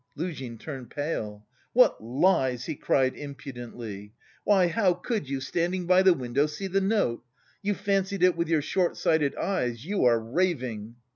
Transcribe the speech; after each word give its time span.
Luzhin 0.17 0.57
turned 0.57 0.89
pale. 0.89 1.45
"What 1.73 2.03
lies!" 2.03 2.65
he 2.65 2.73
cried 2.73 3.15
impudently, 3.15 4.13
"why, 4.43 4.65
how 4.65 4.95
could 4.95 5.29
you, 5.29 5.39
standing 5.39 5.85
by 5.85 6.01
the 6.01 6.15
window, 6.15 6.47
see 6.47 6.65
the 6.65 6.81
note? 6.81 7.23
You 7.61 7.75
fancied 7.75 8.23
it 8.23 8.35
with 8.35 8.47
your 8.49 8.63
short 8.63 8.97
sighted 8.97 9.35
eyes. 9.35 9.85
You 9.85 10.03
are 10.05 10.19
raving!" 10.19 10.95